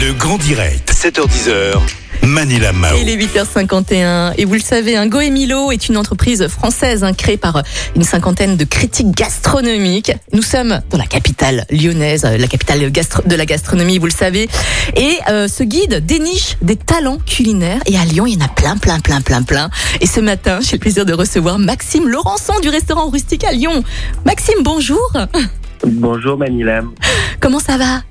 [0.00, 1.74] Le grand direct, 7h10h.
[2.22, 2.96] Manila Mao.
[3.00, 7.36] Il est 8h51 et vous le savez, un Goemilo est une entreprise française hein, créée
[7.36, 7.62] par
[7.96, 10.12] une cinquantaine de critiques gastronomiques.
[10.32, 14.12] Nous sommes dans la capitale lyonnaise, euh, la capitale gastro- de la gastronomie, vous le
[14.12, 14.48] savez.
[14.96, 18.48] Et euh, ce guide déniche des talents culinaires et à Lyon, il y en a
[18.48, 19.68] plein, plein, plein, plein, plein.
[20.00, 23.82] Et ce matin, j'ai le plaisir de recevoir Maxime Laurençon du restaurant Rustique à Lyon.
[24.24, 25.12] Maxime, bonjour.
[25.84, 26.92] Bonjour Manilam.
[27.40, 28.02] Comment ça va?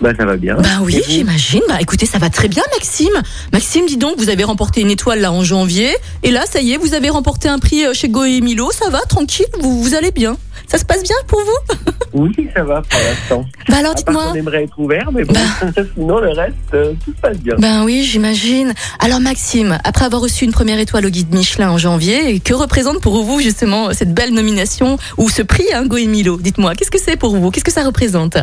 [0.00, 0.56] Bah ça va bien.
[0.56, 1.60] Bah oui, Et j'imagine.
[1.68, 3.12] Bah écoutez, ça va très bien, Maxime.
[3.52, 5.90] Maxime, dis donc, vous avez remporté une étoile là en janvier.
[6.22, 8.70] Et là, ça y est, vous avez remporté un prix euh, chez Goemilo.
[8.72, 10.36] Ça va, tranquille, vous, vous allez bien.
[10.66, 11.84] Ça se passe bien pour vous?
[12.12, 13.44] Oui, ça va pour l'instant.
[13.68, 14.30] Bah alors, dites-moi.
[14.30, 15.32] qu'on aimerait être ouvert, mais bon,
[15.94, 17.54] sinon le reste, euh, tout se passe bien.
[17.56, 18.74] Ben oui, j'imagine.
[18.98, 23.00] Alors Maxime, après avoir reçu une première étoile au guide Michelin en janvier, que représente
[23.00, 27.16] pour vous justement cette belle nomination ou ce prix hein, Goemilo Dites-moi, qu'est-ce que c'est
[27.16, 27.52] pour vous?
[27.52, 28.36] Qu'est-ce que ça représente?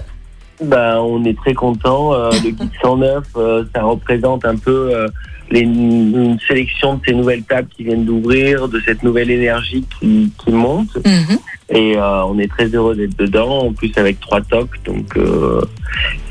[0.63, 2.13] Bah, on est très content.
[2.13, 5.07] euh, le guide 109, euh, ça représente un peu euh,
[5.51, 10.31] les, une sélection de ces nouvelles tables qui viennent d'ouvrir, de cette nouvelle énergie qui,
[10.43, 10.95] qui monte.
[11.05, 11.37] Mhm.
[11.69, 15.59] Et euh, on est très heureux d'être dedans, en plus avec trois tocs, donc euh,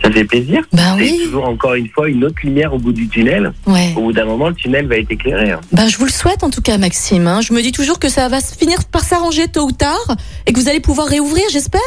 [0.02, 0.62] ça fait plaisir.
[0.72, 3.52] Ben C'est oui, toujours encore une fois une autre lumière au bout du tunnel.
[3.66, 3.92] ouais.
[3.96, 5.50] Au bout d'un moment, le tunnel va être éclairé.
[5.50, 5.60] hein.
[5.72, 7.26] Ben, je vous le souhaite en tout cas, Maxime.
[7.26, 7.42] hein.
[7.42, 10.52] Je me dis toujours que ça va se finir par s'arranger tôt ou tard et
[10.54, 11.80] que vous allez pouvoir réouvrir, j'espère.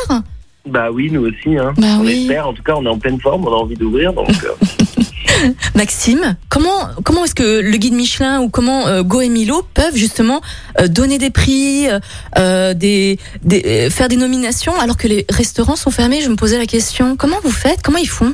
[0.70, 1.58] Bah oui, nous aussi.
[1.58, 1.74] Hein.
[1.78, 2.22] Bah on oui.
[2.24, 2.48] espère.
[2.48, 4.14] En tout cas, on est en pleine forme, on a envie d'ouvrir.
[4.14, 6.70] Donc, euh, Maxime, comment
[7.04, 10.42] comment est-ce que le guide Michelin ou comment euh, Goemilo peuvent justement
[10.80, 11.88] euh, donner des prix,
[12.36, 16.22] des, des faire des nominations alors que les restaurants sont fermés?
[16.22, 17.16] Je me posais la question.
[17.16, 17.82] Comment vous faites?
[17.82, 18.34] Comment ils font?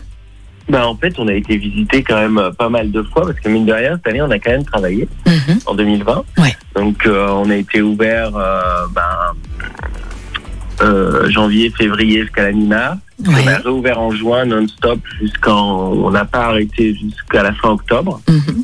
[0.67, 3.49] Bah, en fait, on a été visité quand même pas mal de fois parce que
[3.49, 5.59] mine de rien, cette année, on a quand même travaillé Mhm.
[5.67, 6.23] en 2020.
[6.39, 6.55] Ouais.
[6.75, 9.01] Donc, euh, on a été ouvert euh, ben,
[10.81, 12.97] euh, janvier, février jusqu'à la mi-mars.
[13.25, 13.55] On a Ouais.
[13.57, 15.91] réouvert en juin non-stop jusqu'en.
[15.93, 18.21] On n'a pas arrêté jusqu'à la fin octobre.
[18.27, 18.63] Mhm.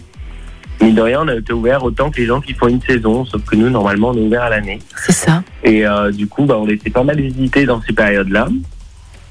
[0.81, 3.23] Mine de rien, on a été ouvert autant que les gens qui font une saison,
[3.23, 4.79] sauf que nous, normalement, on est ouvert à l'année.
[4.97, 5.43] C'est ça.
[5.63, 8.47] Et euh, du coup, bah, on était pas mal visité dans ces périodes-là.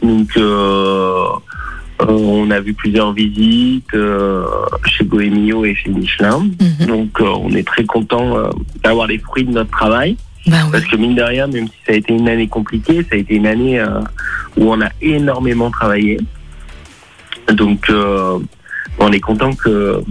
[0.03, 1.25] Donc, euh,
[2.03, 4.45] euh, on a vu plusieurs visites euh,
[4.87, 6.39] chez Bohémio et chez Michelin.
[6.81, 6.87] Mhm.
[6.87, 8.49] Donc, euh, on est très content euh,
[8.85, 10.17] d'avoir les fruits de notre travail.
[10.47, 10.53] Oui.
[10.73, 13.19] Parce que mine de rien, même si ça a été une année compliquée, ça a
[13.19, 14.01] été une année euh,
[14.57, 16.19] où on a énormément travaillé.
[17.53, 18.39] Donc, euh,
[18.99, 20.03] on est content que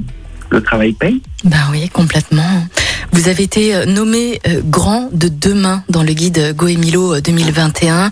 [0.50, 1.22] le travail paye.
[1.44, 2.66] Ben oui, complètement.
[3.12, 8.10] Vous avez été euh, nommé grand de demain dans le guide Goemilo euh, 2021.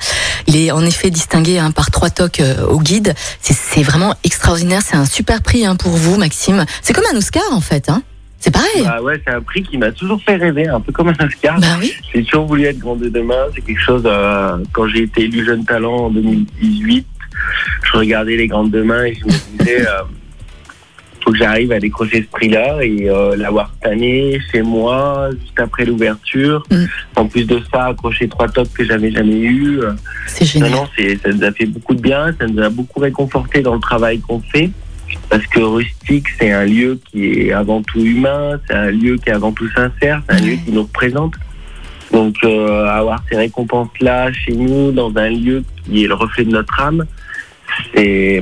[0.48, 3.14] Il est en effet distingué hein, par trois tocs au guide.
[3.42, 4.82] C'est- C'est vraiment extraordinaire.
[4.84, 6.66] C'est un super prix hein, pour vous, Maxime.
[6.82, 7.90] C'est comme un Oscar en fait.
[7.90, 8.02] Hein
[8.48, 8.84] c'est pareil.
[8.84, 11.60] Bah ouais, c'est un prix qui m'a toujours fait rêver, un peu comme un Oscar.
[11.82, 11.94] Oui.
[12.14, 13.46] J'ai toujours voulu être grand de demain.
[13.54, 17.06] C'est quelque chose, euh, quand j'ai été élu jeune talent en 2018,
[17.84, 20.04] je regardais les grandes demain et je me disais, euh,
[21.24, 25.60] faut que j'arrive à décrocher ce prix-là et euh, l'avoir cette année chez moi, juste
[25.60, 26.64] après l'ouverture.
[26.72, 26.86] Mm.
[27.18, 29.82] En plus de ça, accrocher trois tops que j'avais jamais eu.
[30.28, 30.72] C'est Non, génial.
[30.72, 33.76] non, c'est, ça nous a fait beaucoup de bien, ça nous a beaucoup réconforté dans
[33.76, 34.72] le travail qu'on fait.
[35.30, 39.30] Parce que Rustique, c'est un lieu qui est avant tout humain, c'est un lieu qui
[39.30, 41.34] est avant tout sincère, c'est un lieu qui nous représente.
[42.12, 46.52] Donc, euh, avoir ces récompenses-là chez nous, dans un lieu qui est le reflet de
[46.52, 47.06] notre âme,
[47.94, 48.42] c'est,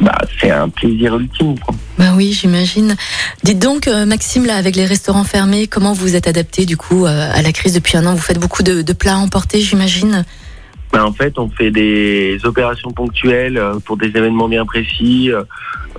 [0.00, 1.58] bah, c'est un plaisir ultime.
[1.58, 1.74] Quoi.
[1.98, 2.94] Ben oui, j'imagine.
[3.42, 7.06] Dites donc, euh, Maxime, là, avec les restaurants fermés, comment vous êtes adapté du coup
[7.06, 8.14] euh, à la crise depuis un an?
[8.14, 10.24] Vous faites beaucoup de, de plats emportés, j'imagine.
[10.96, 15.42] Ben, en fait, on fait des opérations ponctuelles euh, pour des événements bien précis, euh,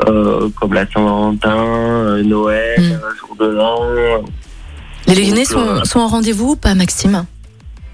[0.08, 2.92] euh, comme la Saint-Valentin, Noël, Mm.
[2.94, 3.78] euh, jour de l'an.
[5.06, 7.26] Les Donc, sont, euh, sont au rendez-vous ou pas, Maxime?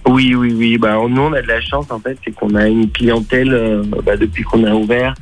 [0.08, 0.78] Oui, oui, oui.
[0.78, 3.84] Ben, nous, on a de la chance, en fait, c'est qu'on a une clientèle, euh,
[4.06, 5.14] bah, depuis qu'on a ouvert,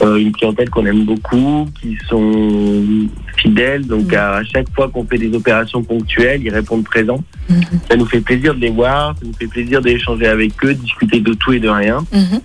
[0.00, 2.80] euh, une clientèle qu'on aime beaucoup, qui sont
[3.60, 3.86] fidèles.
[3.86, 4.16] Donc, Mm.
[4.16, 7.22] à chaque fois qu'on fait des opérations ponctuelles, ils répondent présents.
[7.48, 7.62] Mhm.
[7.88, 10.80] Ça nous fait plaisir de les voir, ça nous fait plaisir d'échanger avec eux, de
[10.80, 11.98] discuter de tout et de rien.
[12.12, 12.40] Mhm.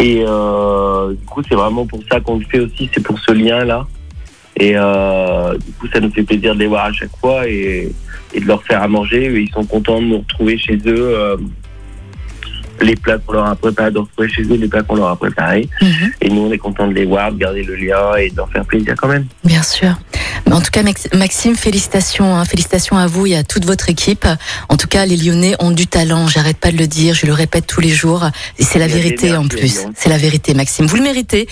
[0.00, 3.32] Et euh, du coup, c'est vraiment pour ça qu'on le fait aussi, c'est pour ce
[3.32, 3.86] lien-là.
[4.56, 7.92] Et euh, du coup, ça nous fait plaisir de les voir à chaque fois et,
[8.32, 9.26] et de leur faire à manger.
[9.42, 11.14] Ils sont contents de nous retrouver chez eux.
[11.18, 11.36] euh,
[12.80, 15.16] les plats qu'on leur a préparés, de retrouver chez eux les plats qu'on leur a
[15.16, 15.68] préparés.
[15.80, 16.10] Mhm.
[16.20, 18.50] Et nous, on est contents de les voir, de garder le lien et de leur
[18.50, 19.26] faire plaisir quand même.
[19.44, 19.90] Bien sûr.
[20.54, 22.44] En tout cas, Maxime, félicitations, hein.
[22.44, 24.24] félicitations à vous et à toute votre équipe.
[24.68, 26.28] En tout cas, les Lyonnais ont du talent.
[26.28, 28.24] J'arrête pas de le dire, je le répète tous les jours.
[28.60, 29.80] Et c'est la vérité en plus.
[29.96, 30.86] C'est la vérité, Maxime.
[30.86, 31.48] Vous le méritez.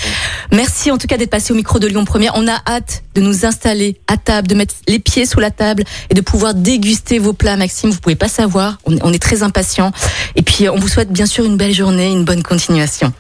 [0.53, 2.35] Merci en tout cas d'être passé au micro de Lyon Première.
[2.37, 5.83] On a hâte de nous installer à table, de mettre les pieds sous la table
[6.09, 7.91] et de pouvoir déguster vos plats, Maxime.
[7.91, 8.79] Vous pouvez pas savoir.
[8.85, 9.91] On est très impatients.
[10.37, 13.13] Et puis, on vous souhaite bien sûr une belle journée, une bonne continuation.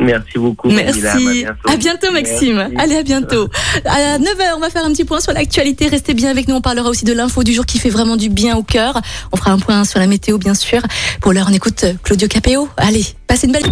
[0.00, 0.70] Merci beaucoup.
[0.70, 1.44] Merci.
[1.68, 2.10] À bientôt.
[2.12, 2.70] Maxime.
[2.78, 3.48] Allez, à bientôt.
[3.84, 5.88] À 9h, on va faire un petit point sur l'actualité.
[5.88, 6.54] Restez bien avec nous.
[6.54, 9.00] On parlera aussi de l'info du jour qui fait vraiment du bien au cœur.
[9.32, 10.80] On fera un point sur la météo, bien sûr.
[11.20, 12.68] Pour l'heure, on écoute Claudio Capéo.
[12.76, 13.70] Allez, passez une belle.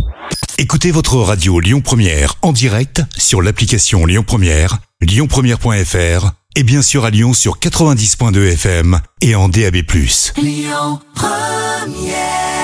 [0.58, 7.04] Écoutez votre radio Lyon Première en direct sur l'application Lyon Première, lyonpremière.fr et bien sûr
[7.04, 9.76] à Lyon sur 90.2 FM et en DAB+.
[10.36, 12.57] Lyon Première